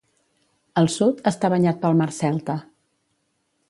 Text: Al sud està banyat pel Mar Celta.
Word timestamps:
Al 0.81 0.89
sud 0.93 1.21
està 1.33 1.53
banyat 1.57 1.79
pel 1.85 2.03
Mar 2.03 2.11
Celta. 2.19 2.61